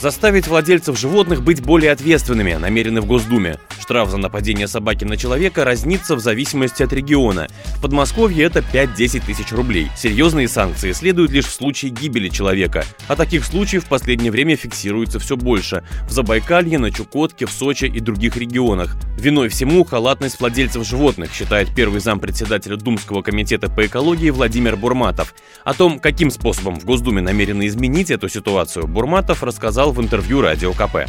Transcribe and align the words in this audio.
Заставить 0.00 0.46
владельцев 0.46 0.96
животных 0.96 1.42
быть 1.42 1.60
более 1.60 1.90
ответственными 1.90 2.54
намерены 2.54 3.00
в 3.00 3.06
Госдуме. 3.06 3.58
Штраф 3.80 4.10
за 4.10 4.16
нападение 4.16 4.68
собаки 4.68 5.04
на 5.04 5.16
человека 5.16 5.64
разнится 5.64 6.14
в 6.14 6.20
зависимости 6.20 6.84
от 6.84 6.92
региона. 6.92 7.48
В 7.78 7.82
Подмосковье 7.82 8.44
это 8.44 8.60
5-10 8.60 9.26
тысяч 9.26 9.50
рублей. 9.50 9.90
Серьезные 9.96 10.46
санкции 10.46 10.92
следуют 10.92 11.32
лишь 11.32 11.46
в 11.46 11.52
случае 11.52 11.90
гибели 11.90 12.28
человека. 12.28 12.84
А 13.08 13.16
таких 13.16 13.44
случаев 13.44 13.86
в 13.86 13.88
последнее 13.88 14.30
время 14.30 14.54
фиксируется 14.54 15.18
все 15.18 15.36
больше. 15.36 15.82
В 16.08 16.12
Забайкалье, 16.12 16.78
на 16.78 16.92
Чукотке, 16.92 17.46
в 17.46 17.50
Сочи 17.50 17.86
и 17.86 17.98
других 17.98 18.36
регионах. 18.36 18.96
Виной 19.18 19.48
всему 19.48 19.82
халатность 19.82 20.38
владельцев 20.38 20.86
животных, 20.86 21.34
считает 21.34 21.74
первый 21.74 22.00
зампредседателя 22.00 22.76
Думского 22.76 23.22
комитета 23.22 23.68
по 23.68 23.84
экологии 23.84 24.30
Владимир 24.30 24.76
Бурматов. 24.76 25.34
О 25.64 25.74
том, 25.74 25.98
каким 25.98 26.30
способом 26.30 26.78
в 26.78 26.84
Госдуме 26.84 27.20
намерены 27.20 27.66
изменить 27.66 28.12
эту 28.12 28.28
ситуацию, 28.28 28.86
Бурматов 28.86 29.42
рассказал 29.42 29.87
сказал 29.88 29.92
в 29.92 30.00
интервью 30.04 30.42
Радио 30.42 30.72
КП. 30.72 31.08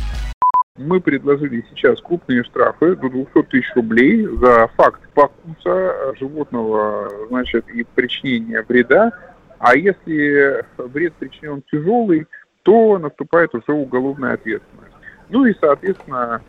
Мы 0.77 1.01
предложили 1.01 1.65
сейчас 1.69 1.99
крупные 2.01 2.43
штрафы 2.43 2.95
до 2.95 3.09
200 3.09 3.43
тысяч 3.49 3.75
рублей 3.75 4.25
за 4.25 4.67
факт 4.77 5.01
покуса 5.13 6.15
животного, 6.17 7.09
значит, 7.27 7.67
и 7.69 7.83
причинения 7.83 8.63
вреда. 8.67 9.11
А 9.59 9.75
если 9.75 10.63
вред 10.77 11.13
причинен 11.15 11.61
тяжелый, 11.69 12.27
то 12.63 12.97
наступает 12.97 13.53
уже 13.53 13.73
уголовная 13.73 14.35
ответственность. 14.35 14.93
Ну 15.29 15.45
и, 15.45 15.53
соответственно, 15.59 16.41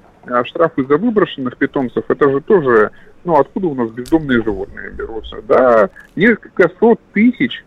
штрафы 0.45 0.85
за 0.85 0.97
выброшенных 0.97 1.57
питомцев, 1.57 2.05
это 2.09 2.31
же 2.31 2.41
тоже, 2.41 2.93
ну, 3.25 3.37
откуда 3.37 3.67
у 3.67 3.75
нас 3.75 3.91
бездомные 3.91 4.43
животные 4.43 4.91
берутся, 4.91 5.43
да, 5.43 5.91
несколько 6.15 6.71
сот 6.79 7.01
тысяч 7.13 7.65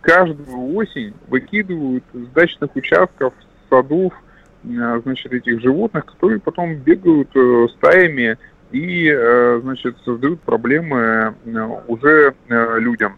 каждую 0.00 0.74
осень 0.74 1.14
выкидывают 1.28 2.04
с 2.12 2.26
дачных 2.34 2.74
участков 2.74 3.32
садов, 3.74 4.12
э, 4.64 5.00
значит, 5.04 5.32
этих 5.32 5.60
животных, 5.60 6.06
которые 6.06 6.40
потом 6.40 6.76
бегают 6.76 7.28
э, 7.34 7.66
стаями 7.76 8.38
и, 8.72 9.08
э, 9.08 9.60
значит, 9.62 9.96
создают 10.04 10.40
проблемы 10.40 11.34
уже 11.88 12.34
людям. 12.48 13.16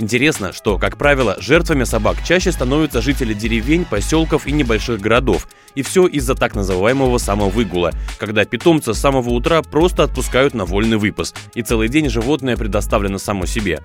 Интересно, 0.00 0.52
что, 0.52 0.76
как 0.76 0.96
правило, 0.98 1.36
жертвами 1.38 1.84
собак 1.84 2.16
чаще 2.24 2.50
становятся 2.50 3.00
жители 3.00 3.32
деревень, 3.32 3.84
поселков 3.84 4.48
и 4.48 4.52
небольших 4.52 5.00
городов. 5.00 5.46
И 5.76 5.82
все 5.82 6.06
из-за 6.06 6.34
так 6.34 6.56
называемого 6.56 7.18
самовыгула, 7.18 7.92
когда 8.18 8.44
питомца 8.44 8.92
с 8.92 8.98
самого 8.98 9.30
утра 9.30 9.62
просто 9.62 10.02
отпускают 10.02 10.52
на 10.52 10.64
вольный 10.64 10.96
выпас, 10.96 11.32
и 11.54 11.62
целый 11.62 11.88
день 11.88 12.08
животное 12.08 12.56
предоставлено 12.56 13.18
само 13.18 13.46
себе. 13.46 13.82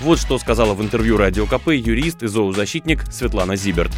Вот 0.00 0.18
что 0.18 0.36
сказала 0.38 0.74
в 0.74 0.82
интервью 0.82 1.16
Радио 1.16 1.46
КП 1.46 1.68
юрист 1.68 2.24
и 2.24 2.26
зоозащитник 2.26 3.02
Светлана 3.12 3.54
Зиберт 3.54 3.92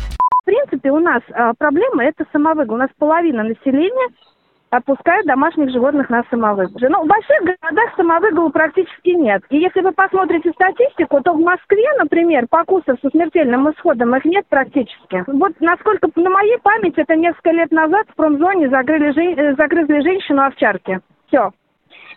принципе, 0.85 0.91
у 0.91 0.99
нас 0.99 1.23
а, 1.33 1.53
проблема 1.55 2.05
это 2.05 2.25
самовыгул. 2.33 2.77
У 2.77 2.79
нас 2.79 2.91
половина 2.99 3.43
населения 3.43 4.09
отпускают 4.71 5.27
домашних 5.27 5.71
животных 5.71 6.11
на 6.11 6.25
самовыгул. 6.31 6.81
Ну, 6.81 7.05
в 7.05 7.07
больших 7.07 7.41
городах 7.43 7.95
самовыгула 7.97 8.49
практически 8.49 9.11
нет. 9.11 9.43
И 9.51 9.59
если 9.59 9.81
вы 9.83 9.93
посмотрите 9.93 10.51
статистику, 10.51 11.21
то 11.23 11.33
в 11.33 11.41
Москве, 11.41 11.87
например, 11.99 12.47
покусов 12.49 12.99
со 13.01 13.09
смертельным 13.11 13.71
исходом 13.71 14.17
их 14.17 14.25
нет 14.25 14.45
практически. 14.49 15.25
Вот 15.29 15.53
насколько 15.61 16.09
на 16.17 16.31
моей 16.31 16.59
памяти, 16.59 17.01
это 17.01 17.15
несколько 17.15 17.51
лет 17.51 17.71
назад 17.71 18.07
в 18.09 18.17
промзоне 18.17 18.69
загрыли, 18.69 19.13
жен... 19.13 19.39
Э, 19.39 19.55
загрызли 19.55 20.01
женщину 20.01 20.43
овчарки. 20.43 21.01
Все. 21.29 21.51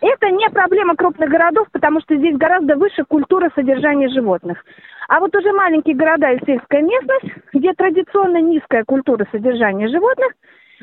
Это 0.00 0.30
не 0.30 0.48
проблема 0.50 0.94
крупных 0.94 1.28
городов, 1.28 1.66
потому 1.72 2.00
что 2.00 2.16
здесь 2.16 2.36
гораздо 2.36 2.76
выше 2.76 3.04
культура 3.04 3.50
содержания 3.54 4.08
животных. 4.08 4.64
А 5.08 5.20
вот 5.20 5.34
уже 5.34 5.52
маленькие 5.52 5.96
города 5.96 6.30
и 6.32 6.44
сельская 6.44 6.82
местность, 6.82 7.34
где 7.52 7.72
традиционно 7.72 8.40
низкая 8.40 8.84
культура 8.84 9.26
содержания 9.32 9.88
животных, 9.88 10.32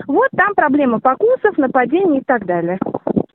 вот 0.07 0.29
там 0.35 0.53
проблема 0.55 0.99
покусов, 0.99 1.57
нападений 1.57 2.19
и 2.19 2.23
так 2.25 2.45
далее. 2.45 2.77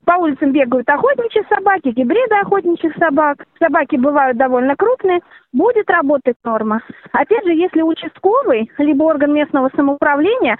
По 0.04 0.14
улицам 0.14 0.52
бегают 0.52 0.88
охотничьи 0.88 1.42
собаки, 1.48 1.90
гибриды 1.90 2.34
охотничьих 2.42 2.96
собак. 2.96 3.46
Собаки 3.60 3.96
бывают 3.96 4.36
довольно 4.36 4.74
крупные. 4.74 5.20
Будет 5.52 5.88
работать 5.88 6.36
норма. 6.42 6.82
Опять 7.12 7.44
же, 7.44 7.52
если 7.52 7.80
участковый, 7.80 8.70
либо 8.78 9.04
орган 9.04 9.32
местного 9.32 9.70
самоуправления 9.76 10.58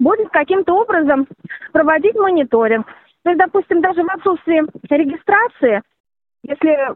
будет 0.00 0.30
каким-то 0.30 0.72
образом 0.74 1.26
проводить 1.72 2.16
мониторинг, 2.16 2.86
то 3.26 3.30
есть, 3.30 3.40
допустим, 3.40 3.80
даже 3.80 4.04
в 4.04 4.08
отсутствии 4.08 4.62
регистрации, 4.88 5.82
если 6.44 6.94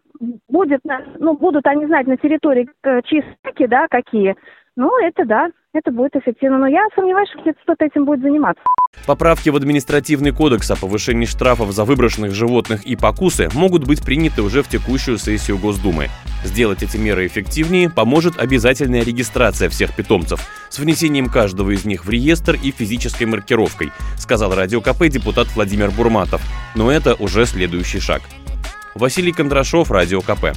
будет, 0.49 0.81
ну, 1.19 1.35
будут 1.35 1.67
они 1.67 1.87
знать 1.87 2.07
на 2.07 2.17
территории 2.17 2.71
э, 2.85 3.03
чьи 3.03 3.25
стаки, 3.41 3.67
да, 3.67 3.89
какие, 3.91 4.37
ну, 4.81 4.91
это 5.07 5.27
да, 5.27 5.49
это 5.75 5.91
будет 5.91 6.17
эффективно. 6.17 6.59
Но 6.59 6.67
я 6.67 6.81
сомневаюсь, 6.95 7.29
что 7.29 7.53
кто-то 7.53 7.85
этим 7.85 8.07
будет 8.07 8.23
заниматься. 8.23 8.63
Поправки 9.07 9.51
в 9.51 9.57
административный 9.57 10.33
кодекс 10.33 10.71
о 10.71 10.77
повышении 10.77 11.27
штрафов 11.27 11.71
за 11.73 11.85
выброшенных 11.85 12.33
животных 12.33 12.85
и 12.85 12.97
покусы 12.97 13.51
могут 13.53 13.87
быть 13.87 14.03
приняты 14.03 14.41
уже 14.41 14.63
в 14.63 14.69
текущую 14.69 15.19
сессию 15.19 15.59
Госдумы. 15.59 16.09
Сделать 16.45 16.83
эти 16.83 16.97
меры 16.97 17.27
эффективнее 17.27 17.91
поможет 17.91 18.39
обязательная 18.39 19.05
регистрация 19.05 19.69
всех 19.69 19.95
питомцев 19.95 20.41
с 20.71 20.79
внесением 20.79 21.29
каждого 21.29 21.73
из 21.73 21.85
них 21.85 22.07
в 22.07 22.11
реестр 22.11 22.57
и 22.63 22.71
физической 22.71 23.25
маркировкой, 23.25 23.93
сказал 24.17 24.55
Радио 24.55 24.81
КП 24.81 25.09
депутат 25.09 25.49
Владимир 25.55 25.91
Бурматов. 25.91 26.41
Но 26.75 26.91
это 26.91 27.17
уже 27.17 27.45
следующий 27.45 28.01
шаг. 28.01 28.23
Василий 28.95 29.33
Кондрашов, 29.33 29.91
Радио 29.91 30.23
КП. 30.23 30.57